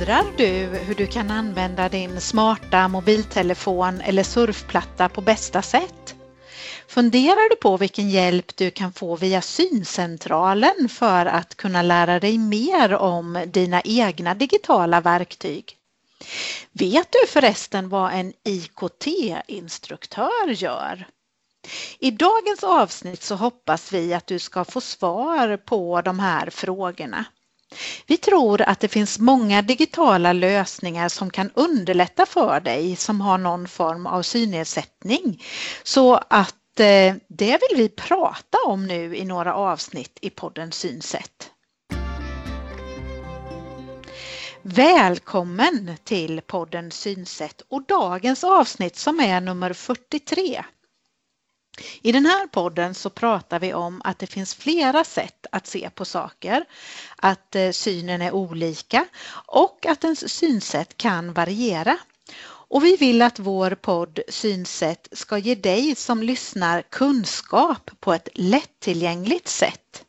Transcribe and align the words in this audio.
Undrar 0.00 0.36
du 0.36 0.78
hur 0.78 0.94
du 0.94 1.06
kan 1.06 1.30
använda 1.30 1.88
din 1.88 2.20
smarta 2.20 2.88
mobiltelefon 2.88 4.00
eller 4.00 4.22
surfplatta 4.22 5.08
på 5.08 5.20
bästa 5.20 5.62
sätt? 5.62 6.14
Funderar 6.88 7.50
du 7.50 7.56
på 7.56 7.76
vilken 7.76 8.10
hjälp 8.10 8.56
du 8.56 8.70
kan 8.70 8.92
få 8.92 9.16
via 9.16 9.42
Syncentralen 9.42 10.88
för 10.88 11.26
att 11.26 11.54
kunna 11.54 11.82
lära 11.82 12.20
dig 12.20 12.38
mer 12.38 12.94
om 12.94 13.44
dina 13.46 13.80
egna 13.80 14.34
digitala 14.34 15.00
verktyg? 15.00 15.76
Vet 16.72 17.12
du 17.12 17.26
förresten 17.28 17.88
vad 17.88 18.12
en 18.12 18.32
IKT-instruktör 18.44 20.48
gör? 20.48 21.06
I 21.98 22.10
dagens 22.10 22.64
avsnitt 22.64 23.22
så 23.22 23.34
hoppas 23.34 23.92
vi 23.92 24.14
att 24.14 24.26
du 24.26 24.38
ska 24.38 24.64
få 24.64 24.80
svar 24.80 25.56
på 25.56 26.00
de 26.00 26.18
här 26.18 26.50
frågorna. 26.50 27.24
Vi 28.06 28.16
tror 28.16 28.62
att 28.62 28.80
det 28.80 28.88
finns 28.88 29.18
många 29.18 29.62
digitala 29.62 30.32
lösningar 30.32 31.08
som 31.08 31.30
kan 31.30 31.50
underlätta 31.54 32.26
för 32.26 32.60
dig 32.60 32.96
som 32.96 33.20
har 33.20 33.38
någon 33.38 33.68
form 33.68 34.06
av 34.06 34.22
synnedsättning. 34.22 35.42
Så 35.82 36.14
att 36.14 36.80
eh, 36.80 37.14
det 37.28 37.60
vill 37.60 37.76
vi 37.76 37.88
prata 37.88 38.58
om 38.66 38.86
nu 38.86 39.16
i 39.16 39.24
några 39.24 39.54
avsnitt 39.54 40.18
i 40.20 40.30
podden 40.30 40.72
Synsätt. 40.72 41.50
Välkommen 44.62 45.96
till 46.04 46.40
podden 46.40 46.90
Synsätt 46.90 47.62
och 47.68 47.82
dagens 47.86 48.44
avsnitt 48.44 48.96
som 48.96 49.20
är 49.20 49.40
nummer 49.40 49.72
43. 49.72 50.64
I 52.02 52.12
den 52.12 52.26
här 52.26 52.46
podden 52.46 52.94
så 52.94 53.10
pratar 53.10 53.60
vi 53.60 53.74
om 53.74 54.00
att 54.04 54.18
det 54.18 54.26
finns 54.26 54.54
flera 54.54 55.04
sätt 55.04 55.46
att 55.52 55.66
se 55.66 55.90
på 55.90 56.04
saker, 56.04 56.64
att 57.16 57.56
eh, 57.56 57.70
synen 57.70 58.22
är 58.22 58.32
olika 58.32 59.06
och 59.46 59.86
att 59.86 60.04
ens 60.04 60.34
synsätt 60.34 60.96
kan 60.96 61.32
variera. 61.32 61.98
Och 62.42 62.84
vi 62.84 62.96
vill 62.96 63.22
att 63.22 63.38
vår 63.38 63.70
podd 63.70 64.20
Synsätt 64.28 65.08
ska 65.12 65.38
ge 65.38 65.54
dig 65.54 65.94
som 65.94 66.22
lyssnar 66.22 66.82
kunskap 66.82 67.90
på 68.00 68.12
ett 68.12 68.28
lättillgängligt 68.34 69.48
sätt. 69.48 70.04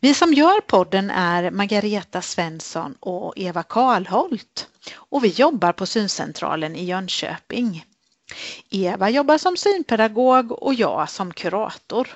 Vi 0.00 0.14
som 0.14 0.34
gör 0.34 0.60
podden 0.60 1.10
är 1.10 1.50
Margareta 1.50 2.22
Svensson 2.22 2.94
och 3.00 3.32
Eva 3.36 3.62
Karlholt 3.62 4.68
och 4.94 5.24
vi 5.24 5.28
jobbar 5.28 5.72
på 5.72 5.86
Syncentralen 5.86 6.76
i 6.76 6.84
Jönköping. 6.84 7.84
Eva 8.70 9.10
jobbar 9.10 9.38
som 9.38 9.56
synpedagog 9.56 10.52
och 10.52 10.74
jag 10.74 11.10
som 11.10 11.32
kurator. 11.32 12.08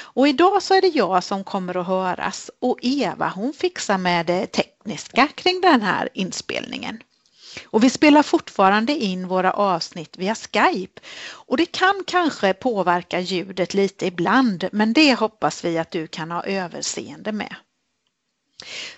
Och 0.00 0.28
idag 0.28 0.62
så 0.62 0.74
är 0.74 0.80
det 0.80 0.88
jag 0.88 1.24
som 1.24 1.44
kommer 1.44 1.76
att 1.76 1.86
höras 1.86 2.50
och 2.58 2.78
Eva 2.82 3.28
hon 3.28 3.52
fixar 3.52 3.98
med 3.98 4.26
det 4.26 4.46
tekniska 4.46 5.28
kring 5.34 5.60
den 5.60 5.82
här 5.82 6.08
inspelningen. 6.14 7.02
Och 7.66 7.84
vi 7.84 7.90
spelar 7.90 8.22
fortfarande 8.22 8.92
in 8.92 9.28
våra 9.28 9.52
avsnitt 9.52 10.18
via 10.18 10.34
Skype 10.34 11.00
och 11.30 11.56
det 11.56 11.66
kan 11.66 12.02
kanske 12.06 12.54
påverka 12.54 13.20
ljudet 13.20 13.74
lite 13.74 14.06
ibland 14.06 14.68
men 14.72 14.92
det 14.92 15.14
hoppas 15.14 15.64
vi 15.64 15.78
att 15.78 15.90
du 15.90 16.06
kan 16.06 16.30
ha 16.30 16.44
överseende 16.44 17.32
med. 17.32 17.56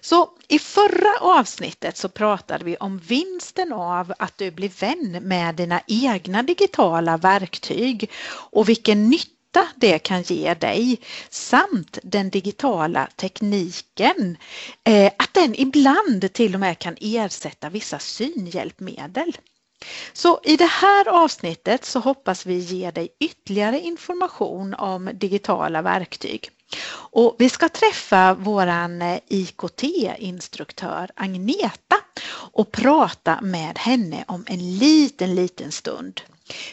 Så 0.09 0.29
i 0.49 0.59
förra 0.59 1.19
avsnittet 1.21 1.97
så 1.97 2.09
pratade 2.09 2.65
vi 2.65 2.77
om 2.77 2.99
vinsten 2.99 3.73
av 3.73 4.13
att 4.19 4.39
du 4.39 4.51
blir 4.51 4.69
vän 4.81 5.29
med 5.29 5.55
dina 5.55 5.81
egna 5.87 6.43
digitala 6.43 7.17
verktyg 7.17 8.11
och 8.31 8.69
vilken 8.69 9.11
nytta 9.11 9.69
det 9.77 9.99
kan 9.99 10.23
ge 10.23 10.55
dig 10.55 11.01
samt 11.31 11.99
den 12.03 12.31
digitala 12.31 13.09
tekniken, 13.17 14.37
eh, 14.85 15.13
att 15.19 15.35
den 15.35 15.55
ibland 15.61 16.33
till 16.33 16.55
och 16.55 16.61
med 16.61 16.79
kan 16.79 16.97
ersätta 17.01 17.69
vissa 17.69 17.99
synhjälpmedel. 17.99 19.37
Så 20.13 20.41
i 20.45 20.57
det 20.57 20.71
här 20.71 21.09
avsnittet 21.09 21.85
så 21.85 21.99
hoppas 22.01 22.47
vi 22.47 22.59
ge 22.59 22.91
dig 22.91 23.09
ytterligare 23.21 23.81
information 23.81 24.75
om 24.75 25.11
digitala 25.15 25.83
verktyg. 25.83 26.51
Och 26.93 27.37
vi 27.39 27.49
ska 27.49 27.69
träffa 27.69 28.35
våran 28.35 29.03
eh, 29.03 29.21
IKT-instruktör 29.29 31.11
Agneta 31.15 31.97
och 32.31 32.73
prata 32.73 33.41
med 33.41 33.79
henne 33.79 34.25
om 34.29 34.45
en 34.49 34.79
liten, 34.79 35.35
liten 35.35 35.73
stund. 35.73 36.21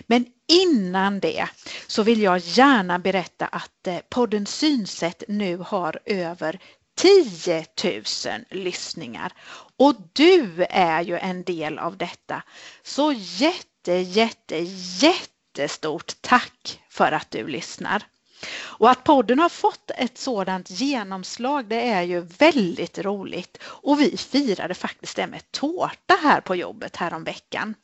Men 0.08 0.26
innan 0.48 1.20
det 1.20 1.48
så 1.88 2.04
vill 2.04 2.22
jag 2.22 2.40
gärna 2.40 3.00
berätta 3.00 3.46
att 3.46 3.88
eh, 3.88 3.98
podden 4.10 4.46
Synsätt 4.46 5.24
nu 5.28 5.58
har 5.58 6.00
över 6.06 6.60
10 6.96 7.66
000 7.84 8.02
lyssningar 8.50 9.34
och 9.78 9.96
du 10.14 10.66
är 10.70 11.02
ju 11.02 11.18
en 11.18 11.44
del 11.44 11.80
av 11.80 11.98
detta. 11.98 12.44
Så 12.84 13.14
jätte, 13.18 13.94
jätte, 13.94 14.58
jättestort 15.00 16.14
tack 16.22 16.82
för 16.90 17.12
att 17.12 17.32
du 17.32 17.48
lyssnar. 17.48 18.04
Och 18.52 18.90
att 18.90 19.04
podden 19.04 19.40
har 19.40 19.50
fått 19.50 19.92
ett 19.98 20.18
sådant 20.18 20.70
genomslag 20.70 21.66
det 21.66 21.90
är 21.90 22.02
ju 22.02 22.20
väldigt 22.20 22.98
roligt 22.98 23.58
och 23.64 24.02
vi 24.02 24.18
firade 24.18 24.74
faktiskt 24.74 25.16
det 25.16 25.28
med 25.28 25.52
tårta 25.52 26.18
här 26.24 26.42
på 26.42 26.56
jobbet 26.56 26.96
häromveckan. 26.96 27.76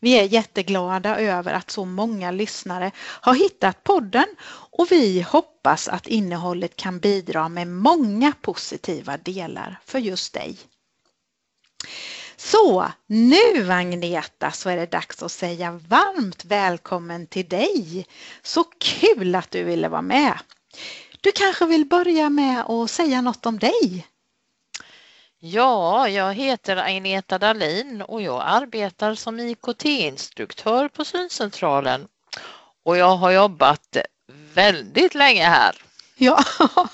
Vi 0.00 0.18
är 0.18 0.22
jätteglada 0.24 1.18
över 1.20 1.52
att 1.52 1.70
så 1.70 1.84
många 1.84 2.30
lyssnare 2.30 2.90
har 2.98 3.34
hittat 3.34 3.84
podden 3.84 4.26
och 4.48 4.86
vi 4.90 5.20
hoppas 5.20 5.88
att 5.88 6.06
innehållet 6.06 6.76
kan 6.76 6.98
bidra 6.98 7.48
med 7.48 7.68
många 7.68 8.32
positiva 8.40 9.16
delar 9.16 9.80
för 9.84 9.98
just 9.98 10.34
dig. 10.34 10.58
Så 12.36 12.92
nu 13.06 13.72
Agneta 13.72 14.50
så 14.50 14.70
är 14.70 14.76
det 14.76 14.86
dags 14.86 15.22
att 15.22 15.32
säga 15.32 15.80
varmt 15.88 16.44
välkommen 16.44 17.26
till 17.26 17.48
dig. 17.48 18.06
Så 18.42 18.64
kul 18.64 19.34
att 19.34 19.50
du 19.50 19.64
ville 19.64 19.88
vara 19.88 20.02
med. 20.02 20.38
Du 21.20 21.32
kanske 21.32 21.66
vill 21.66 21.86
börja 21.86 22.30
med 22.30 22.64
att 22.70 22.90
säga 22.90 23.20
något 23.20 23.46
om 23.46 23.58
dig? 23.58 24.06
Ja, 25.38 26.08
jag 26.08 26.34
heter 26.34 26.76
Agneta 26.76 27.38
Dahlin 27.38 28.02
och 28.02 28.22
jag 28.22 28.42
arbetar 28.46 29.14
som 29.14 29.40
IKT-instruktör 29.40 30.88
på 30.88 31.04
Syncentralen 31.04 32.08
och 32.84 32.96
jag 32.96 33.16
har 33.16 33.30
jobbat 33.30 33.96
väldigt 34.54 35.14
länge 35.14 35.44
här. 35.44 35.83
Ja, 36.16 36.44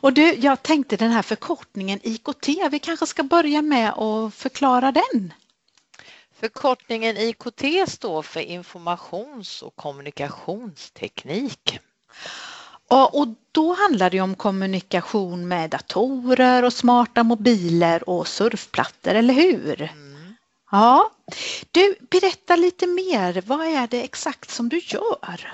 och 0.00 0.12
du, 0.12 0.34
jag 0.34 0.62
tänkte 0.62 0.96
den 0.96 1.10
här 1.10 1.22
förkortningen 1.22 2.00
IKT, 2.02 2.48
vi 2.70 2.78
kanske 2.78 3.06
ska 3.06 3.22
börja 3.22 3.62
med 3.62 3.92
att 3.92 4.34
förklara 4.34 4.92
den. 4.92 5.32
Förkortningen 6.40 7.16
IKT 7.16 7.64
står 7.88 8.22
för 8.22 8.40
informations 8.40 9.62
och 9.62 9.76
kommunikationsteknik. 9.76 11.78
Ja, 12.88 13.06
och 13.06 13.28
då 13.52 13.74
handlar 13.74 14.10
det 14.10 14.20
om 14.20 14.34
kommunikation 14.34 15.48
med 15.48 15.70
datorer 15.70 16.62
och 16.62 16.72
smarta 16.72 17.22
mobiler 17.22 18.08
och 18.08 18.28
surfplattor, 18.28 19.14
eller 19.14 19.34
hur? 19.34 19.82
Mm. 19.82 20.36
Ja. 20.70 21.10
Du, 21.70 21.96
berätta 22.10 22.56
lite 22.56 22.86
mer. 22.86 23.42
Vad 23.46 23.66
är 23.66 23.86
det 23.86 24.02
exakt 24.02 24.50
som 24.50 24.68
du 24.68 24.80
gör? 24.84 25.52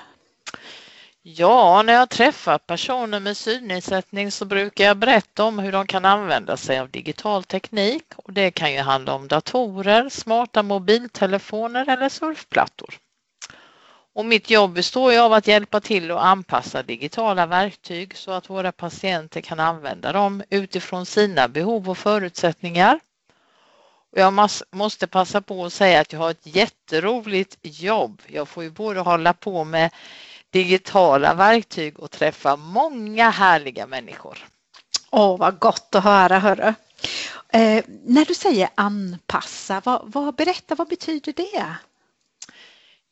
Ja, 1.27 1.81
när 1.81 1.93
jag 1.93 2.09
träffar 2.09 2.57
personer 2.57 3.19
med 3.19 3.37
synnedsättning 3.37 4.31
så 4.31 4.45
brukar 4.45 4.83
jag 4.83 4.97
berätta 4.97 5.43
om 5.43 5.59
hur 5.59 5.71
de 5.71 5.87
kan 5.87 6.05
använda 6.05 6.57
sig 6.57 6.79
av 6.79 6.89
digital 6.89 7.43
teknik 7.43 8.03
och 8.15 8.33
det 8.33 8.51
kan 8.51 8.73
ju 8.73 8.79
handla 8.79 9.13
om 9.13 9.27
datorer, 9.27 10.09
smarta 10.09 10.63
mobiltelefoner 10.63 11.89
eller 11.89 12.09
surfplattor. 12.09 12.95
Och 14.13 14.25
mitt 14.25 14.49
jobb 14.49 14.73
består 14.73 15.13
ju 15.13 15.19
av 15.19 15.33
att 15.33 15.47
hjälpa 15.47 15.81
till 15.81 16.11
att 16.11 16.23
anpassa 16.23 16.83
digitala 16.83 17.45
verktyg 17.45 18.17
så 18.17 18.31
att 18.31 18.49
våra 18.49 18.71
patienter 18.71 19.41
kan 19.41 19.59
använda 19.59 20.11
dem 20.11 20.43
utifrån 20.49 21.05
sina 21.05 21.47
behov 21.47 21.89
och 21.89 21.97
förutsättningar. 21.97 22.99
Och 24.11 24.21
jag 24.21 24.49
måste 24.71 25.07
passa 25.07 25.41
på 25.41 25.65
att 25.65 25.73
säga 25.73 25.99
att 25.99 26.13
jag 26.13 26.19
har 26.19 26.31
ett 26.31 26.55
jätteroligt 26.55 27.57
jobb. 27.61 28.21
Jag 28.27 28.47
får 28.47 28.63
ju 28.63 28.69
både 28.69 28.99
hålla 28.99 29.33
på 29.33 29.63
med 29.63 29.91
digitala 30.55 31.33
verktyg 31.33 31.99
och 31.99 32.11
träffa 32.11 32.55
många 32.55 33.29
härliga 33.29 33.87
människor. 33.87 34.37
Åh, 35.11 35.37
vad 35.37 35.59
gott 35.59 35.95
att 35.95 36.03
höra, 36.03 36.39
hörru. 36.39 36.73
Eh, 37.49 37.83
när 37.87 38.25
du 38.25 38.33
säger 38.33 38.69
anpassa, 38.75 39.81
vad, 39.85 40.01
vad, 40.05 40.35
berätta, 40.35 40.75
vad 40.75 40.87
betyder 40.87 41.33
det? 41.33 41.75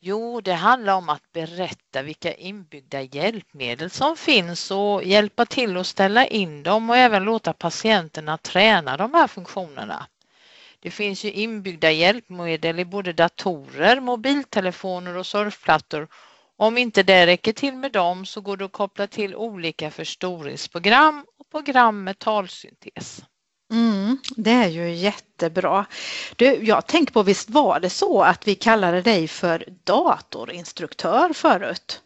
Jo, 0.00 0.40
det 0.40 0.52
handlar 0.52 0.94
om 0.94 1.08
att 1.08 1.32
berätta 1.32 2.02
vilka 2.02 2.34
inbyggda 2.34 3.00
hjälpmedel 3.02 3.90
som 3.90 4.16
finns 4.16 4.70
och 4.70 5.04
hjälpa 5.04 5.46
till 5.46 5.76
att 5.76 5.86
ställa 5.86 6.26
in 6.26 6.62
dem 6.62 6.90
och 6.90 6.96
även 6.96 7.24
låta 7.24 7.52
patienterna 7.52 8.38
träna 8.38 8.96
de 8.96 9.14
här 9.14 9.26
funktionerna. 9.26 10.06
Det 10.80 10.90
finns 10.90 11.24
ju 11.24 11.32
inbyggda 11.32 11.90
hjälpmedel 11.90 12.80
i 12.80 12.84
både 12.84 13.12
datorer, 13.12 14.00
mobiltelefoner 14.00 15.16
och 15.16 15.26
surfplattor 15.26 16.08
om 16.58 16.78
inte 16.78 17.02
det 17.02 17.26
räcker 17.26 17.52
till 17.52 17.76
med 17.76 17.92
dem 17.92 18.26
så 18.26 18.40
går 18.40 18.56
det 18.56 18.64
att 18.64 18.72
koppla 18.72 19.06
till 19.06 19.36
olika 19.36 19.90
förstoringsprogram 19.90 21.24
och 21.38 21.50
program 21.50 22.04
med 22.04 22.18
talsyntes. 22.18 23.24
Mm, 23.72 24.18
det 24.36 24.50
är 24.50 24.68
ju 24.68 24.94
jättebra. 24.94 25.86
Du, 26.36 26.44
jag 26.46 26.86
tänker 26.86 27.12
på, 27.12 27.22
visst 27.22 27.50
var 27.50 27.80
det 27.80 27.90
så 27.90 28.22
att 28.22 28.48
vi 28.48 28.54
kallade 28.54 29.02
dig 29.02 29.28
för 29.28 29.64
datorinstruktör 29.84 31.32
förut? 31.32 32.00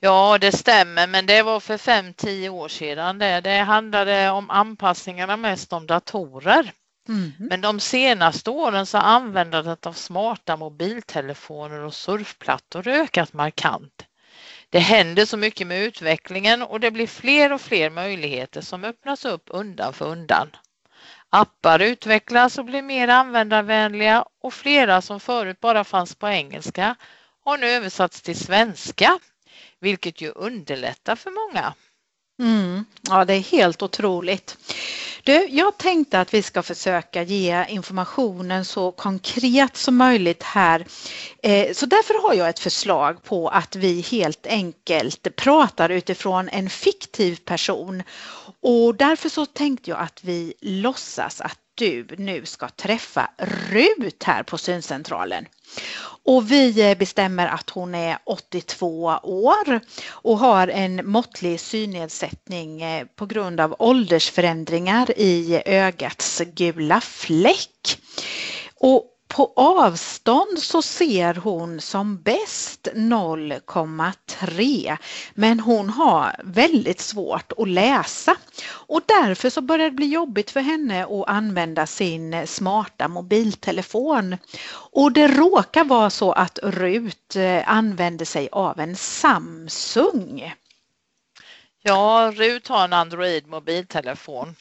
Ja, 0.00 0.38
det 0.38 0.52
stämmer, 0.52 1.06
men 1.06 1.26
det 1.26 1.42
var 1.42 1.60
för 1.60 1.78
fem 1.78 2.14
tio 2.14 2.48
år 2.48 2.68
sedan. 2.68 3.18
Det, 3.18 3.40
det 3.40 3.56
handlade 3.58 4.30
om 4.30 4.50
anpassningarna 4.50 5.36
mest 5.36 5.72
om 5.72 5.86
datorer. 5.86 6.72
Mm. 7.08 7.32
Men 7.38 7.60
de 7.60 7.80
senaste 7.80 8.50
åren 8.50 8.86
så 8.86 8.98
har 8.98 9.04
användandet 9.04 9.86
av 9.86 9.92
smarta 9.92 10.56
mobiltelefoner 10.56 11.80
och 11.80 11.94
surfplattor 11.94 12.88
ökat 12.88 13.32
markant. 13.32 14.06
Det 14.70 14.78
händer 14.78 15.24
så 15.24 15.36
mycket 15.36 15.66
med 15.66 15.82
utvecklingen 15.82 16.62
och 16.62 16.80
det 16.80 16.90
blir 16.90 17.06
fler 17.06 17.52
och 17.52 17.60
fler 17.60 17.90
möjligheter 17.90 18.60
som 18.60 18.84
öppnas 18.84 19.24
upp 19.24 19.44
undan 19.46 19.92
för 19.92 20.06
undan. 20.06 20.48
Appar 21.30 21.78
utvecklas 21.78 22.58
och 22.58 22.64
blir 22.64 22.82
mer 22.82 23.08
användarvänliga 23.08 24.24
och 24.42 24.54
flera 24.54 25.02
som 25.02 25.20
förut 25.20 25.60
bara 25.60 25.84
fanns 25.84 26.14
på 26.14 26.28
engelska 26.28 26.96
har 27.44 27.58
nu 27.58 27.66
översatts 27.66 28.22
till 28.22 28.38
svenska, 28.38 29.18
vilket 29.80 30.20
ju 30.20 30.30
underlättar 30.30 31.16
för 31.16 31.30
många. 31.30 31.74
Mm, 32.38 32.84
ja, 33.02 33.24
det 33.24 33.34
är 33.34 33.40
helt 33.40 33.82
otroligt. 33.82 34.58
Du, 35.24 35.46
jag 35.50 35.78
tänkte 35.78 36.20
att 36.20 36.34
vi 36.34 36.42
ska 36.42 36.62
försöka 36.62 37.22
ge 37.22 37.64
informationen 37.68 38.64
så 38.64 38.92
konkret 38.92 39.76
som 39.76 39.96
möjligt 39.96 40.42
här. 40.42 40.86
Eh, 41.42 41.72
så 41.72 41.86
därför 41.86 42.22
har 42.22 42.34
jag 42.34 42.48
ett 42.48 42.58
förslag 42.58 43.22
på 43.22 43.48
att 43.48 43.76
vi 43.76 44.00
helt 44.00 44.46
enkelt 44.46 45.36
pratar 45.36 45.88
utifrån 45.88 46.48
en 46.48 46.70
fiktiv 46.70 47.36
person. 47.44 48.02
Och 48.60 48.94
därför 48.94 49.28
så 49.28 49.46
tänkte 49.46 49.90
jag 49.90 50.00
att 50.00 50.24
vi 50.24 50.54
låtsas 50.60 51.40
att 51.40 51.58
du 51.82 52.06
nu 52.18 52.46
ska 52.46 52.68
träffa 52.68 53.30
Rut 53.70 54.22
här 54.22 54.42
på 54.42 54.58
syncentralen. 54.58 55.46
Och 56.24 56.50
vi 56.50 56.90
eh, 56.90 56.98
bestämmer 56.98 57.46
att 57.46 57.70
hon 57.70 57.94
är 57.94 58.18
82 58.24 59.04
år 59.22 59.80
och 60.08 60.38
har 60.38 60.68
en 60.68 61.10
måttlig 61.10 61.60
synnedsättning 61.60 62.82
eh, 62.82 63.06
på 63.16 63.26
grund 63.26 63.60
av 63.60 63.76
åldersförändringar 63.78 65.18
i 65.18 65.62
ögats 65.66 66.42
gula 66.54 67.00
fläck. 67.00 67.98
Och 68.74 69.11
på 69.32 69.52
avstånd 69.56 70.58
så 70.58 70.82
ser 70.82 71.34
hon 71.34 71.80
som 71.80 72.22
bäst 72.22 72.88
0,3 72.94 74.96
men 75.34 75.60
hon 75.60 75.90
har 75.90 76.36
väldigt 76.44 77.00
svårt 77.00 77.52
att 77.58 77.68
läsa 77.68 78.36
och 78.68 79.00
därför 79.06 79.50
så 79.50 79.60
börjar 79.60 79.90
det 79.90 79.96
bli 79.96 80.06
jobbigt 80.06 80.50
för 80.50 80.60
henne 80.60 81.04
att 81.04 81.28
använda 81.28 81.86
sin 81.86 82.46
smarta 82.46 83.08
mobiltelefon. 83.08 84.36
Och 84.92 85.12
det 85.12 85.28
råkar 85.28 85.84
vara 85.84 86.10
så 86.10 86.32
att 86.32 86.58
Rut 86.62 87.36
eh, 87.36 87.70
använder 87.70 88.24
sig 88.24 88.48
av 88.52 88.80
en 88.80 88.96
Samsung. 88.96 90.54
Ja, 91.82 92.32
Rut 92.34 92.68
har 92.68 92.84
en 92.84 92.92
Android 92.92 93.46
mobiltelefon 93.46 94.54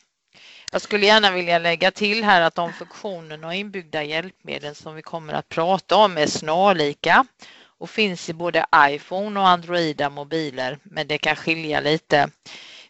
jag 0.71 0.81
skulle 0.81 1.06
gärna 1.06 1.31
vilja 1.31 1.59
lägga 1.59 1.91
till 1.91 2.23
här 2.23 2.41
att 2.41 2.56
de 2.56 2.73
funktioner 2.73 3.45
och 3.45 3.53
inbyggda 3.53 4.03
hjälpmedel 4.03 4.75
som 4.75 4.95
vi 4.95 5.01
kommer 5.01 5.33
att 5.33 5.50
prata 5.50 5.95
om 5.95 6.18
är 6.18 6.27
snarlika 6.27 7.25
och 7.63 7.89
finns 7.89 8.29
i 8.29 8.33
både 8.33 8.65
iPhone 8.77 9.39
och 9.39 9.47
Androida 9.47 10.09
mobiler, 10.09 10.79
men 10.83 11.07
det 11.07 11.18
kan 11.18 11.35
skilja 11.35 11.79
lite. 11.79 12.29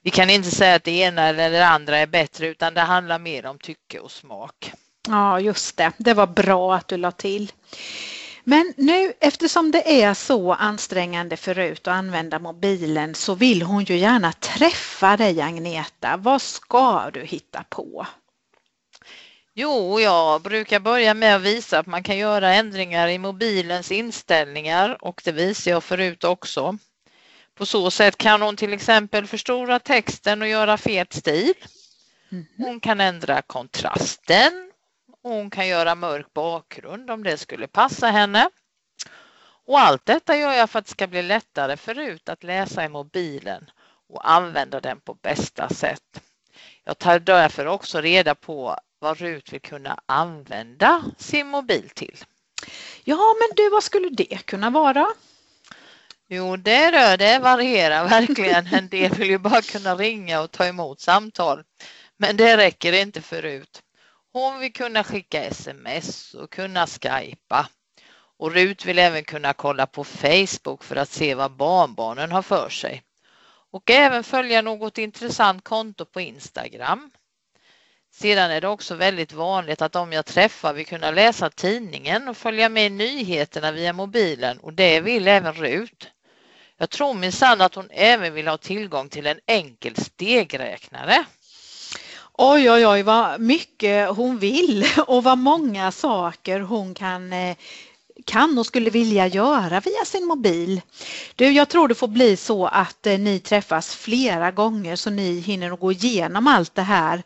Vi 0.02 0.12
kan 0.12 0.30
inte 0.30 0.52
säga 0.52 0.76
att 0.76 0.84
det 0.84 0.92
ena 0.92 1.28
eller 1.28 1.50
det 1.50 1.68
andra 1.68 1.98
är 1.98 2.08
bättre 2.08 2.48
utan 2.48 2.74
det 2.74 2.82
handlar 2.82 3.20
mer 3.20 3.46
om 3.46 3.60
tycke 3.60 4.00
och 4.00 4.12
smak. 4.12 4.72
Ja, 5.08 5.40
just 5.40 5.78
det. 5.78 5.92
Det 5.98 6.14
var 6.14 6.28
bra 6.28 6.76
att 6.76 6.88
du 6.88 6.98
la 6.98 7.12
till. 7.12 7.52
Men 8.44 8.74
nu 8.78 9.14
eftersom 9.20 9.72
det 9.72 10.04
är 10.04 10.14
så 10.14 10.54
ansträngande 10.54 11.38
förut 11.38 11.88
att 11.88 11.94
använda 11.94 12.40
mobilen 12.40 13.16
så 13.16 13.36
vill 13.36 13.62
hon 13.62 13.84
ju 13.84 13.98
gärna 13.98 14.34
träffa 14.34 15.18
dig 15.18 15.42
Agneta. 15.42 16.18
Vad 16.18 16.42
ska 16.42 17.10
du 17.14 17.22
hitta 17.22 17.64
på? 17.70 18.08
Jo, 19.54 20.00
jag 20.00 20.42
brukar 20.42 20.80
börja 20.80 21.14
med 21.14 21.36
att 21.36 21.42
visa 21.42 21.80
att 21.80 21.88
man 21.88 22.04
kan 22.04 22.18
göra 22.18 22.54
ändringar 22.54 23.08
i 23.08 23.18
mobilens 23.18 23.92
inställningar 23.92 24.98
och 25.02 25.22
det 25.26 25.32
visar 25.32 25.72
jag 25.72 25.84
förut 25.84 26.24
också. 26.24 26.78
På 27.56 27.66
så 27.66 27.92
sätt 27.92 28.18
kan 28.18 28.42
hon 28.42 28.56
till 28.56 28.74
exempel 28.74 29.28
förstora 29.28 29.80
texten 29.80 30.42
och 30.42 30.48
göra 30.48 30.78
fet 30.78 31.14
stil. 31.14 31.54
Mhm. 32.30 32.46
Hon 32.58 32.80
kan 32.80 33.02
ändra 33.02 33.42
kontrasten 33.42 34.71
hon 35.24 35.50
kan 35.50 35.68
göra 35.68 35.96
mörk 35.96 36.34
bakgrund 36.34 37.12
om 37.12 37.24
det 37.24 37.38
skulle 37.38 37.68
passa 37.68 38.08
henne. 38.08 38.50
Och 39.66 39.80
allt 39.80 40.06
detta 40.06 40.38
gör 40.38 40.54
jag 40.54 40.70
för 40.70 40.80
att 40.80 40.86
det 40.86 40.92
ska 40.92 41.08
bli 41.08 41.22
lättare 41.22 41.78
för 41.78 41.94
Rut 41.94 42.30
att 42.30 42.44
läsa 42.44 42.86
i 42.86 42.90
mobilen 42.90 43.70
och 44.10 44.32
använda 44.32 44.80
den 44.80 45.00
på 45.00 45.14
bästa 45.14 45.70
sätt. 45.70 46.22
Jag 46.84 46.98
tar 46.98 47.20
därför 47.20 47.66
också 47.66 48.02
reda 48.02 48.36
på 48.36 48.78
vad 49.00 49.18
Rut 49.18 49.54
vill 49.54 49.62
kunna 49.62 50.00
använda 50.06 51.04
sin 51.18 51.48
mobil 51.48 51.90
till. 51.90 52.18
Ja, 53.04 53.36
men 53.40 53.56
du, 53.56 53.70
vad 53.70 53.84
skulle 53.84 54.10
det 54.10 54.46
kunna 54.46 54.70
vara? 54.70 55.08
Jo, 56.28 56.58
det, 56.58 56.92
rör, 56.92 57.18
det 57.18 57.40
varierar 57.40 58.08
verkligen. 58.10 58.68
En 58.68 58.90
del 58.90 59.12
vill 59.12 59.30
ju 59.30 59.38
bara 59.38 59.62
kunna 59.62 59.96
ringa 59.96 60.42
och 60.42 60.52
ta 60.52 60.66
emot 60.66 61.00
samtal. 61.00 61.64
Men 62.18 62.38
det 62.38 62.58
räcker 62.58 62.94
inte 62.94 63.22
för 63.22 63.42
Rut. 63.42 63.82
Hon 64.34 64.60
vill 64.60 64.74
kunna 64.74 65.04
skicka 65.04 65.44
sms 65.44 66.34
och 66.34 66.50
kunna 66.50 66.88
skypa. 66.88 67.70
Och 68.38 68.52
Rut 68.52 68.86
vill 68.86 69.00
även 69.00 69.24
kunna 69.24 69.54
kolla 69.54 69.86
på 69.86 70.04
Facebook 70.04 70.84
för 70.84 70.96
att 70.96 71.10
se 71.10 71.36
vad 71.36 71.52
barnbarnen 71.52 72.32
har 72.32 72.42
för 72.42 72.70
sig. 72.70 73.04
Och 73.72 73.90
även 73.90 74.24
följa 74.24 74.62
något 74.62 74.98
intressant 74.98 75.64
konto 75.64 76.06
på 76.06 76.22
Instagram. 76.22 77.12
Sedan 78.14 78.52
är 78.52 78.62
det 78.62 78.68
också 78.68 78.96
väldigt 78.96 79.34
vanligt 79.34 79.82
att 79.82 79.92
de 79.92 80.14
jag 80.14 80.26
träffar 80.26 80.74
vill 80.74 80.86
kunna 80.86 81.12
läsa 81.12 81.50
tidningen 81.50 82.28
och 82.28 82.38
följa 82.38 82.70
med 82.70 82.92
nyheterna 82.92 83.72
via 83.72 83.94
mobilen 83.94 84.60
och 84.60 84.74
det 84.74 85.00
vill 85.00 85.28
även 85.28 85.54
Rut. 85.54 86.12
Jag 86.78 86.90
tror 86.90 87.14
minsann 87.14 87.62
att 87.62 87.76
hon 87.76 87.88
även 87.92 88.34
vill 88.34 88.48
ha 88.48 88.58
tillgång 88.58 89.10
till 89.10 89.28
en 89.28 89.40
enkel 89.46 89.96
stegräknare. 89.96 91.26
Oj, 92.44 92.72
oj, 92.72 92.88
oj, 92.88 93.04
vad 93.04 93.42
mycket 93.42 94.10
hon 94.10 94.38
vill 94.38 94.86
och 95.08 95.24
vad 95.24 95.38
många 95.38 95.92
saker 95.92 96.60
hon 96.60 96.94
kan 96.94 97.34
eh, 97.34 97.58
kan 98.26 98.58
och 98.58 98.66
skulle 98.66 98.90
vilja 98.90 99.28
göra 99.28 99.80
via 99.80 100.06
sin 100.06 100.26
mobil. 100.26 100.82
Du, 101.36 101.52
jag 101.52 101.70
tror 101.70 101.88
det 101.88 101.96
får 101.96 102.08
bli 102.08 102.38
så 102.38 102.66
att 102.66 103.08
eh, 103.08 103.20
ni 103.20 103.40
träffas 103.40 103.96
flera 103.96 104.52
gånger 104.52 104.96
så 104.96 105.10
ni 105.10 105.40
hinner 105.40 105.70
gå 105.70 105.92
igenom 105.92 106.48
allt 106.48 106.76
det 106.76 106.82
här. 106.82 107.24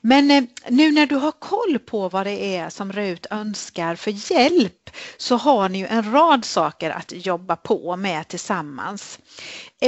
Men 0.00 0.30
eh, 0.30 0.44
nu 0.68 0.92
när 0.92 1.06
du 1.06 1.16
har 1.16 1.32
koll 1.32 1.78
på 1.78 2.08
vad 2.08 2.26
det 2.26 2.56
är 2.56 2.70
som 2.70 2.92
Rut 2.92 3.26
önskar 3.30 3.94
för 3.94 4.32
hjälp 4.32 4.90
så 5.16 5.36
har 5.36 5.68
ni 5.68 5.78
ju 5.78 5.86
en 5.86 6.12
rad 6.12 6.44
saker 6.44 6.90
att 6.90 7.12
jobba 7.26 7.56
på 7.56 7.96
med 7.96 8.28
tillsammans. 8.28 9.18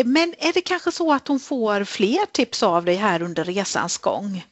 Men 0.04 0.34
är 0.38 0.52
det 0.52 0.60
kanske 0.60 0.92
så 0.92 1.12
att 1.12 1.28
hon 1.28 1.40
får 1.40 1.84
fler 1.84 2.26
tips 2.32 2.62
av 2.62 2.84
dig 2.84 2.94
här 2.94 3.22
under 3.22 3.44
resans 3.44 3.98
gång? 3.98 4.42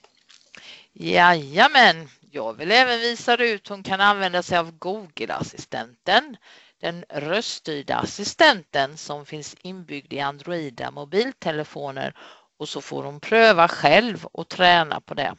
Jajamän, 0.97 2.09
jag 2.31 2.55
vill 2.55 2.73
även 2.73 3.01
visa 3.01 3.37
ut 3.37 3.69
hon 3.69 3.83
kan 3.83 4.01
använda 4.01 4.43
sig 4.43 4.59
av 4.59 4.79
Google-assistenten, 4.79 6.37
den 6.81 7.05
röststyrda 7.09 7.97
assistenten 7.97 8.97
som 8.97 9.27
finns 9.27 9.57
inbyggd 9.63 10.13
i 10.13 10.21
Androida 10.21 10.91
mobiltelefoner 10.91 12.15
och 12.59 12.69
så 12.69 12.81
får 12.81 13.03
hon 13.03 13.21
pröva 13.21 13.69
själv 13.69 14.27
och 14.33 14.49
träna 14.49 15.01
på 15.01 15.15
det. 15.15 15.35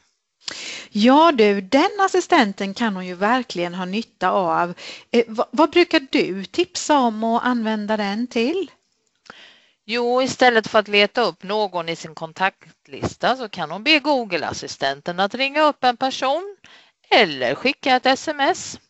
Ja 0.90 1.32
du, 1.32 1.60
den 1.60 2.00
assistenten 2.00 2.74
kan 2.74 2.94
hon 2.94 3.06
ju 3.06 3.14
verkligen 3.14 3.74
ha 3.74 3.84
nytta 3.84 4.30
av. 4.30 4.74
Eh, 5.10 5.24
vad, 5.28 5.46
vad 5.50 5.70
brukar 5.70 6.06
du 6.10 6.44
tipsa 6.44 6.98
om 6.98 7.24
att 7.24 7.44
använda 7.44 7.96
den 7.96 8.26
till? 8.26 8.70
Jo, 9.88 10.22
istället 10.22 10.66
för 10.66 10.78
att 10.78 10.88
leta 10.88 11.20
upp 11.20 11.42
någon 11.42 11.88
i 11.88 11.96
sin 11.96 12.14
kontaktlista 12.14 13.36
så 13.36 13.48
kan 13.48 13.70
hon 13.70 13.84
be 13.84 13.98
Google-assistenten 13.98 15.20
att 15.20 15.34
ringa 15.34 15.62
upp 15.62 15.84
en 15.84 15.96
person 15.96 16.56
eller 17.10 17.54
skicka 17.54 17.96
ett 17.96 18.06
sms. 18.06 18.80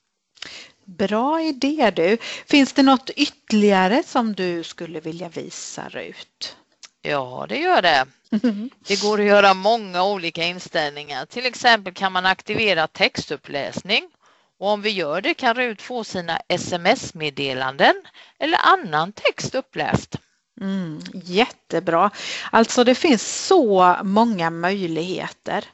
Bra 0.85 1.43
idé 1.43 1.93
du. 1.97 2.19
Finns 2.47 2.73
det 2.73 2.83
något 2.83 3.11
ytterligare 3.11 4.03
som 4.03 4.35
du 4.35 4.63
skulle 4.63 5.01
vilja 5.01 5.29
visa 5.29 5.89
Rut? 5.89 6.57
Ja, 7.03 7.47
det 7.49 7.59
gör 7.59 7.83
det. 7.83 8.07
Det 8.87 9.03
går 9.03 9.21
att 9.21 9.27
göra 9.27 9.55
många 9.55 10.05
olika 10.05 10.45
inställningar. 10.45 11.27
Till 11.27 11.47
exempel 11.47 11.95
kan 11.95 12.13
man 12.13 12.27
aktivera 12.27 12.87
textuppläsning 12.87 14.09
och 14.59 14.69
om 14.69 14.83
vi 14.83 14.91
gör 14.91 15.21
det 15.21 15.35
kan 15.35 15.55
Rut 15.55 15.83
få 15.83 16.05
sina 16.05 16.41
sms-meddelanden 16.49 17.95
eller 18.39 18.59
annan 18.63 19.13
text 19.13 19.55
uppläst. 19.55 20.17
Mm, 20.61 21.01
jättebra. 21.25 22.11
Alltså 22.51 22.85
det 22.85 22.95
finns 22.95 23.47
så 23.47 23.97
många 24.03 24.51
möjligheter. 24.51 25.65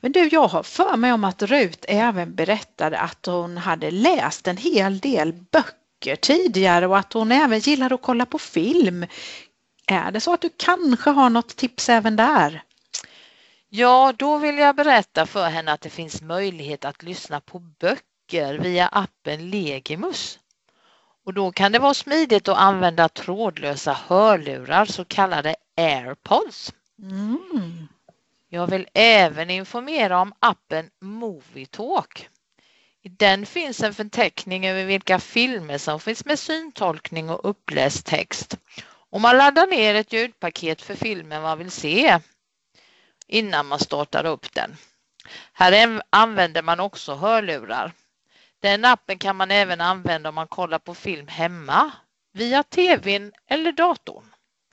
Men 0.00 0.12
du, 0.12 0.28
jag 0.28 0.48
har 0.48 0.62
för 0.62 0.96
mig 0.96 1.12
om 1.12 1.24
att 1.24 1.42
Rut 1.42 1.84
även 1.88 2.34
berättade 2.34 2.98
att 2.98 3.26
hon 3.26 3.56
hade 3.58 3.90
läst 3.90 4.48
en 4.48 4.56
hel 4.56 4.98
del 4.98 5.32
böcker 5.32 6.16
tidigare 6.16 6.86
och 6.86 6.98
att 6.98 7.12
hon 7.12 7.32
även 7.32 7.58
gillar 7.58 7.92
att 7.92 8.02
kolla 8.02 8.26
på 8.26 8.38
film. 8.38 9.06
Är 9.86 10.10
det 10.10 10.20
så 10.20 10.34
att 10.34 10.40
du 10.40 10.50
kanske 10.56 11.10
har 11.10 11.30
något 11.30 11.56
tips 11.56 11.88
även 11.88 12.16
där? 12.16 12.62
Ja, 13.68 14.12
då 14.16 14.38
vill 14.38 14.58
jag 14.58 14.76
berätta 14.76 15.26
för 15.26 15.48
henne 15.48 15.72
att 15.72 15.80
det 15.80 15.90
finns 15.90 16.22
möjlighet 16.22 16.84
att 16.84 17.02
lyssna 17.02 17.40
på 17.40 17.58
böcker 17.58 18.58
via 18.58 18.88
appen 18.88 19.50
Legimus. 19.50 20.38
Och 21.24 21.34
då 21.34 21.52
kan 21.52 21.72
det 21.72 21.78
vara 21.78 21.94
smidigt 21.94 22.48
att 22.48 22.58
använda 22.58 23.08
trådlösa 23.08 23.92
hörlurar, 23.92 24.84
så 24.84 25.04
kallade 25.04 25.56
airpods. 25.76 26.72
Mm. 27.02 27.88
Jag 28.48 28.66
vill 28.66 28.88
även 28.94 29.50
informera 29.50 30.20
om 30.20 30.34
appen 30.38 30.90
Movietalk. 31.00 32.28
I 33.02 33.08
den 33.08 33.46
finns 33.46 33.82
en 33.82 33.94
förteckning 33.94 34.66
över 34.66 34.84
vilka 34.84 35.18
filmer 35.18 35.78
som 35.78 36.00
finns 36.00 36.24
med 36.24 36.38
syntolkning 36.38 37.30
och 37.30 37.50
uppläst 37.50 38.06
text. 38.06 38.56
Och 38.84 39.20
man 39.20 39.36
laddar 39.36 39.66
ner 39.66 39.94
ett 39.94 40.12
ljudpaket 40.12 40.82
för 40.82 40.94
filmen 40.94 41.42
man 41.42 41.58
vill 41.58 41.70
se 41.70 42.18
innan 43.26 43.66
man 43.66 43.78
startar 43.78 44.26
upp 44.26 44.54
den. 44.54 44.76
Här 45.52 46.02
använder 46.10 46.62
man 46.62 46.80
också 46.80 47.14
hörlurar. 47.14 47.92
Den 48.62 48.84
appen 48.84 49.18
kan 49.18 49.36
man 49.36 49.50
även 49.50 49.80
använda 49.80 50.28
om 50.28 50.34
man 50.34 50.48
kollar 50.48 50.78
på 50.78 50.94
film 50.94 51.28
hemma 51.28 51.92
via 52.32 52.62
tvn 52.62 53.32
eller 53.48 53.72
datorn. 53.72 54.24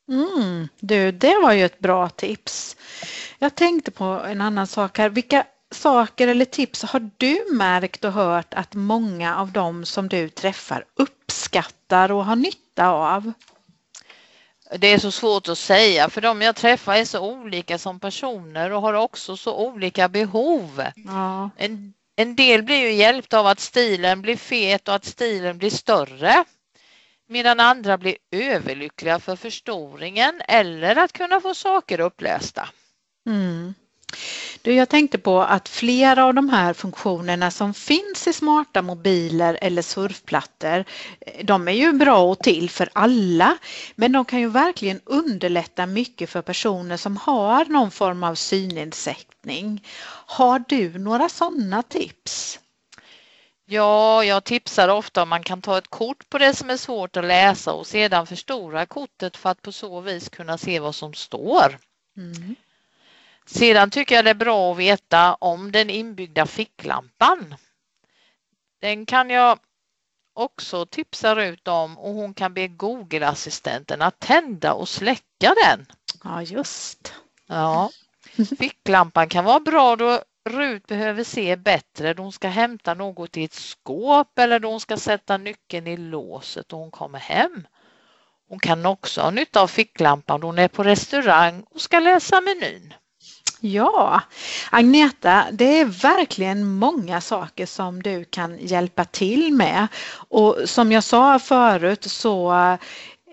Mm, 0.10 0.68
du, 0.80 1.12
det 1.12 1.40
var 1.44 1.54
ju 1.54 1.66
ett 1.66 1.80
bra 1.80 2.10
tips. 2.10 2.76
Jag 3.40 3.56
tänkte 3.56 3.92
på 3.92 4.04
en 4.04 4.42
annan 4.42 4.68
sak 4.68 4.98
här. 4.98 5.10
Vilka 5.10 5.46
saker 5.72 6.28
eller 6.28 6.46
tips 6.46 6.84
har 6.84 7.12
du 7.18 7.46
märkt 7.54 8.04
och 8.04 8.12
hört 8.12 8.54
att 8.54 8.74
många 8.74 9.36
av 9.36 9.52
dem 9.52 9.86
som 9.86 10.10
du 10.10 10.30
träffar 10.30 10.86
uppskattar 10.96 12.12
och 12.12 12.26
har 12.26 12.36
nytta 12.36 12.90
av? 12.90 13.34
Det 14.78 14.88
är 14.88 14.98
så 14.98 15.12
svårt 15.12 15.48
att 15.48 15.58
säga 15.58 16.10
för 16.10 16.22
de 16.22 16.42
jag 16.42 16.56
träffar 16.56 16.96
är 16.96 17.06
så 17.06 17.20
olika 17.20 17.78
som 17.78 18.00
personer 18.00 18.72
och 18.72 18.82
har 18.82 18.94
också 18.94 19.38
så 19.38 19.58
olika 19.58 20.10
behov. 20.10 20.84
Ja. 20.96 21.50
En, 21.58 21.94
en 22.20 22.36
del 22.36 22.64
blir 22.64 22.78
ju 22.78 22.92
hjälpta 22.92 23.40
av 23.40 23.48
att 23.48 23.60
stilen 23.60 24.22
blir 24.22 24.36
fet 24.36 24.88
och 24.88 24.96
att 24.96 25.06
stilen 25.06 25.58
blir 25.58 25.70
större 25.70 26.44
medan 27.28 27.60
andra 27.60 27.98
blir 27.98 28.18
överlyckliga 28.32 29.20
för 29.20 29.36
förstoringen 29.36 30.42
eller 30.48 30.96
att 30.96 31.14
kunna 31.14 31.42
få 31.42 31.54
saker 31.54 32.00
upplästa. 32.00 32.70
Mm. 33.28 33.74
Du, 34.62 34.74
jag 34.74 34.90
tänkte 34.90 35.18
på 35.18 35.42
att 35.42 35.70
flera 35.70 36.26
av 36.26 36.34
de 36.34 36.50
här 36.50 36.74
funktionerna 36.74 37.52
som 37.52 37.74
finns 37.74 38.28
i 38.28 38.34
smarta 38.34 38.82
mobiler 38.82 39.58
eller 39.62 39.82
surfplattor, 39.82 40.86
de 41.44 41.68
är 41.68 41.72
ju 41.72 41.94
bra 41.94 42.24
och 42.24 42.40
till 42.40 42.70
för 42.70 42.90
alla, 42.94 43.58
men 43.96 44.12
de 44.12 44.26
kan 44.26 44.40
ju 44.40 44.50
verkligen 44.50 45.02
underlätta 45.06 45.86
mycket 45.86 46.30
för 46.30 46.42
personer 46.42 46.98
som 46.98 47.18
har 47.18 47.66
någon 47.66 47.92
form 47.92 48.24
av 48.24 48.36
synnedsättning. 48.36 49.86
Har 50.26 50.64
du 50.68 51.00
några 51.00 51.30
sådana 51.30 51.84
tips? 51.84 52.60
Ja, 53.66 54.24
jag 54.24 54.44
tipsar 54.44 54.90
ofta 54.90 55.24
om 55.24 55.30
man 55.30 55.44
kan 55.44 55.62
ta 55.62 55.78
ett 55.78 55.88
kort 55.88 56.30
på 56.30 56.38
det 56.38 56.54
som 56.54 56.70
är 56.70 56.78
svårt 56.78 57.18
att 57.18 57.26
läsa 57.26 57.74
och 57.74 57.88
sedan 57.88 58.28
förstora 58.28 58.86
kortet 58.86 59.38
för 59.38 59.50
att 59.50 59.62
på 59.62 59.72
så 59.72 60.02
vis 60.02 60.30
kunna 60.30 60.58
se 60.58 60.80
vad 60.80 60.96
som 60.96 61.14
står. 61.14 61.78
Mm. 62.18 62.56
Sedan 63.52 63.90
tycker 63.90 64.16
jag 64.16 64.26
det 64.26 64.30
är 64.30 64.36
bra 64.36 64.72
att 64.72 64.78
veta 64.78 65.34
om 65.34 65.72
den 65.72 65.90
inbyggda 65.90 66.46
ficklampan. 66.46 67.56
Den 68.82 69.06
kan 69.06 69.30
jag 69.30 69.60
också 70.34 70.86
tipsa 70.86 71.44
ut 71.44 71.68
om 71.68 71.98
och 71.98 72.14
hon 72.14 72.34
kan 72.34 72.54
be 72.54 72.68
Google-assistenten 72.68 74.02
att 74.02 74.20
tända 74.20 74.74
och 74.74 74.90
släcka 74.90 75.56
den. 75.66 75.86
Ja, 76.24 76.42
just. 76.42 77.14
Ja. 77.48 77.90
Ficklampan 78.60 79.30
kan 79.30 79.46
vara 79.46 79.60
bra 79.60 79.96
då 79.96 80.24
Rut 80.50 80.88
behöver 80.88 81.24
se 81.24 81.56
bättre 81.56 82.14
då 82.14 82.24
hon 82.24 82.32
ska 82.32 82.48
hämta 82.48 82.94
något 82.94 83.38
i 83.38 83.44
ett 83.44 83.54
skåp 83.54 84.40
eller 84.40 84.60
då 84.60 84.72
hon 84.72 84.80
ska 84.80 84.98
sätta 84.98 85.38
nyckeln 85.38 85.88
i 85.88 85.98
låset 85.98 86.74
och 86.74 86.80
hon 86.80 86.92
kommer 86.92 87.20
hem. 87.20 87.68
Hon 88.50 88.60
kan 88.60 88.86
också 88.86 89.22
ha 89.22 89.32
nytta 89.32 89.62
av 89.62 89.68
ficklampan 89.68 90.42
då 90.42 90.48
hon 90.48 90.60
är 90.60 90.68
på 90.68 90.84
restaurang 90.84 91.64
och 91.70 91.82
ska 91.82 92.00
läsa 92.00 92.42
menyn. 92.42 92.94
Ja, 93.62 94.22
Agneta, 94.72 95.46
det 95.52 95.80
är 95.80 95.86
verkligen 95.86 96.74
många 96.74 97.22
saker 97.22 97.66
som 97.66 98.04
du 98.04 98.26
kan 98.26 98.58
hjälpa 98.60 99.06
till 99.06 99.54
med. 99.54 99.88
Och 100.30 100.58
som 100.66 100.92
jag 100.92 101.04
sa 101.04 101.40
förut 101.40 102.04
så 102.04 102.54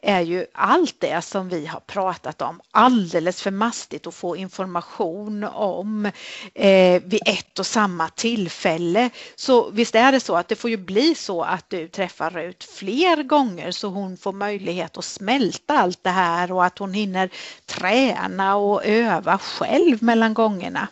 är 0.06 0.20
ju 0.20 0.46
allt 0.52 1.00
det 1.00 1.22
som 1.22 1.48
vi 1.48 1.66
har 1.66 1.80
pratat 1.80 2.42
om 2.42 2.60
alldeles 2.70 3.42
för 3.42 3.50
mastigt 3.50 4.06
att 4.06 4.14
få 4.14 4.36
information 4.36 5.44
om 5.44 6.10
eh, 6.54 7.02
vid 7.02 7.20
ett 7.26 7.58
och 7.58 7.66
samma 7.66 8.08
tillfälle. 8.08 9.10
Så 9.36 9.70
visst 9.70 9.94
är 9.94 10.12
det 10.12 10.20
så 10.20 10.36
att 10.36 10.48
det 10.48 10.56
får 10.56 10.70
ju 10.70 10.76
bli 10.76 11.14
så 11.14 11.42
att 11.42 11.70
du 11.70 11.88
träffar 11.88 12.30
Rut 12.30 12.64
fler 12.64 13.22
gånger 13.22 13.70
så 13.70 13.88
hon 13.88 14.16
får 14.16 14.32
möjlighet 14.32 14.96
att 14.96 15.04
smälta 15.04 15.78
allt 15.78 16.04
det 16.04 16.10
här 16.10 16.52
och 16.52 16.64
att 16.64 16.78
hon 16.78 16.94
hinner 16.94 17.30
träna 17.66 18.56
och 18.56 18.86
öva 18.86 19.38
själv 19.38 20.02
mellan 20.02 20.34
gångerna. 20.34 20.88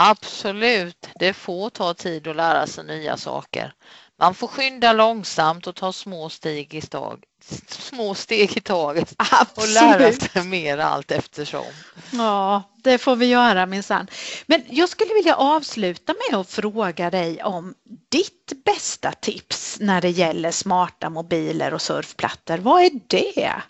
Absolut, 0.00 1.08
det 1.18 1.32
får 1.32 1.70
ta 1.70 1.94
tid 1.94 2.26
att 2.28 2.36
lära 2.36 2.66
sig 2.66 2.84
nya 2.84 3.16
saker. 3.16 3.72
Man 4.18 4.34
får 4.34 4.48
skynda 4.48 4.92
långsamt 4.92 5.66
och 5.66 5.74
ta 5.74 5.92
små 5.92 6.28
steg 6.28 6.74
i, 6.74 6.80
stag, 6.80 7.24
små 7.68 8.14
steg 8.14 8.56
i 8.56 8.60
taget 8.60 9.14
Absolut. 9.16 9.56
och 9.56 9.68
lära 9.68 10.12
sig 10.12 10.44
mer 10.44 10.78
allt 10.78 11.10
eftersom. 11.10 11.64
Ja, 12.10 12.62
det 12.76 12.98
får 12.98 13.16
vi 13.16 13.26
göra 13.26 13.66
minsann. 13.66 14.06
Men 14.46 14.62
jag 14.68 14.88
skulle 14.88 15.14
vilja 15.14 15.36
avsluta 15.36 16.14
med 16.30 16.40
att 16.40 16.50
fråga 16.50 17.10
dig 17.10 17.42
om 17.42 17.74
ditt 18.10 18.52
bästa 18.64 19.12
tips 19.12 19.76
när 19.80 20.00
det 20.00 20.10
gäller 20.10 20.50
smarta 20.50 21.10
mobiler 21.10 21.74
och 21.74 21.82
surfplattor. 21.82 22.58
Vad 22.58 22.82
är 22.82 22.90
det? 23.06 23.62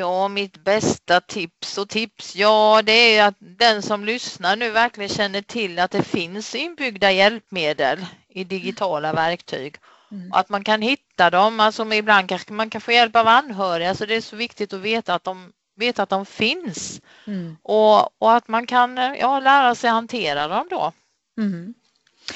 Ja, 0.00 0.28
mitt 0.28 0.64
bästa 0.64 1.20
tips 1.20 1.78
och 1.78 1.88
tips, 1.88 2.36
ja 2.36 2.82
det 2.84 3.16
är 3.16 3.28
att 3.28 3.34
den 3.38 3.82
som 3.82 4.04
lyssnar 4.04 4.56
nu 4.56 4.70
verkligen 4.70 5.08
känner 5.08 5.42
till 5.42 5.78
att 5.78 5.90
det 5.90 6.02
finns 6.02 6.54
inbyggda 6.54 7.12
hjälpmedel 7.12 8.06
i 8.28 8.44
digitala 8.44 9.12
verktyg. 9.12 9.76
Mm. 10.10 10.32
Att 10.32 10.48
man 10.48 10.64
kan 10.64 10.82
hitta 10.82 11.30
dem, 11.30 11.60
alltså 11.60 11.92
ibland 11.92 12.28
kanske 12.28 12.52
man 12.52 12.70
kan 12.70 12.80
få 12.80 12.92
hjälp 12.92 13.16
av 13.16 13.28
anhöriga 13.28 13.94
så 13.94 14.06
det 14.06 14.14
är 14.14 14.20
så 14.20 14.36
viktigt 14.36 14.72
att 14.72 14.80
veta 14.80 15.14
att 15.14 15.24
de, 15.24 15.52
veta 15.76 16.02
att 16.02 16.08
de 16.08 16.26
finns. 16.26 17.00
Mm. 17.26 17.56
Och, 17.62 18.22
och 18.22 18.32
att 18.32 18.48
man 18.48 18.66
kan 18.66 18.96
ja, 18.96 19.40
lära 19.40 19.74
sig 19.74 19.90
hantera 19.90 20.48
dem 20.48 20.66
då. 20.70 20.92
Mm. 21.38 21.74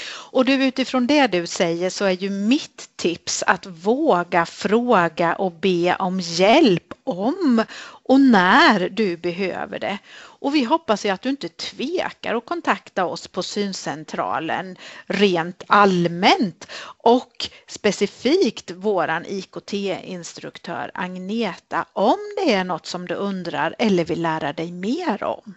Och 0.06 0.44
du 0.44 0.64
utifrån 0.64 1.06
det 1.06 1.26
du 1.26 1.46
säger 1.46 1.90
så 1.90 2.04
är 2.04 2.10
ju 2.10 2.30
mitt 2.30 2.96
tips 2.96 3.42
att 3.46 3.66
våga 3.66 4.46
fråga 4.46 5.34
och 5.34 5.52
be 5.52 5.96
om 5.98 6.20
hjälp 6.20 6.93
om 7.04 7.64
och 7.82 8.20
när 8.20 8.88
du 8.88 9.16
behöver 9.16 9.78
det. 9.78 9.98
Och 10.14 10.54
vi 10.54 10.64
hoppas 10.64 11.04
ju 11.04 11.08
att 11.08 11.22
du 11.22 11.28
inte 11.28 11.48
tvekar 11.48 12.34
att 12.34 12.46
kontakta 12.46 13.04
oss 13.04 13.28
på 13.28 13.42
syncentralen 13.42 14.78
rent 15.06 15.62
allmänt 15.66 16.68
och 16.98 17.50
specifikt 17.66 18.70
våran 18.70 19.26
IKT-instruktör 19.26 20.90
Agneta 20.94 21.84
om 21.92 22.18
det 22.36 22.52
är 22.52 22.64
något 22.64 22.86
som 22.86 23.06
du 23.06 23.14
undrar 23.14 23.74
eller 23.78 24.04
vill 24.04 24.22
lära 24.22 24.52
dig 24.52 24.72
mer 24.72 25.24
om. 25.24 25.54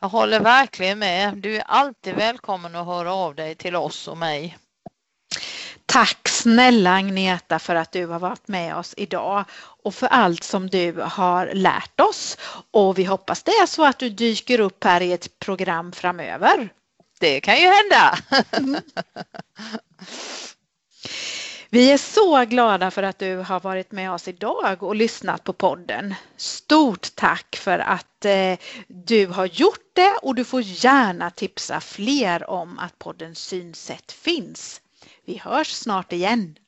Jag 0.00 0.08
håller 0.08 0.40
verkligen 0.40 0.98
med. 0.98 1.36
Du 1.36 1.56
är 1.56 1.62
alltid 1.66 2.14
välkommen 2.14 2.76
att 2.76 2.86
höra 2.86 3.14
av 3.14 3.34
dig 3.34 3.54
till 3.54 3.76
oss 3.76 4.08
och 4.08 4.18
mig. 4.18 4.58
Tack 5.92 6.28
snälla 6.28 6.94
Agneta 6.94 7.58
för 7.58 7.74
att 7.74 7.92
du 7.92 8.06
har 8.06 8.18
varit 8.18 8.48
med 8.48 8.76
oss 8.76 8.94
idag 8.96 9.44
och 9.82 9.94
för 9.94 10.06
allt 10.06 10.44
som 10.44 10.70
du 10.70 10.92
har 10.92 11.50
lärt 11.54 12.00
oss. 12.00 12.38
Och 12.70 12.98
vi 12.98 13.04
hoppas 13.04 13.42
det 13.42 13.50
är 13.50 13.66
så 13.66 13.84
att 13.84 13.98
du 13.98 14.10
dyker 14.10 14.60
upp 14.60 14.84
här 14.84 15.00
i 15.00 15.12
ett 15.12 15.38
program 15.38 15.92
framöver. 15.92 16.68
Det 17.20 17.40
kan 17.40 17.56
ju 17.60 17.66
hända. 17.66 18.18
Mm. 18.50 18.80
Vi 21.70 21.92
är 21.92 21.98
så 21.98 22.44
glada 22.44 22.90
för 22.90 23.02
att 23.02 23.18
du 23.18 23.36
har 23.36 23.60
varit 23.60 23.92
med 23.92 24.12
oss 24.12 24.28
idag 24.28 24.82
och 24.82 24.96
lyssnat 24.96 25.44
på 25.44 25.52
podden. 25.52 26.14
Stort 26.36 27.14
tack 27.14 27.56
för 27.56 27.78
att 27.78 28.24
eh, 28.24 28.58
du 28.88 29.26
har 29.26 29.46
gjort 29.46 29.90
det 29.92 30.12
och 30.22 30.34
du 30.34 30.44
får 30.44 30.62
gärna 30.62 31.30
tipsa 31.30 31.80
fler 31.80 32.50
om 32.50 32.78
att 32.78 32.98
podden 32.98 33.34
Synsätt 33.34 34.12
finns. 34.12 34.80
Vi 35.24 35.38
hörs 35.38 35.72
snart 35.72 36.12
igen. 36.12 36.58